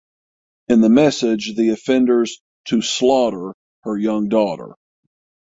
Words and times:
In 0.67 0.81
the 0.81 0.89
message 0.89 1.53
the 1.55 1.69
offenders 1.69 2.41
to 2.69 2.81
"slaughter" 2.81 3.53
her 3.83 3.95
young 3.99 4.29
daughter. 4.29 4.73